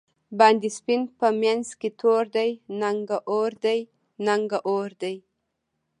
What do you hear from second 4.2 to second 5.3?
نګه اوردی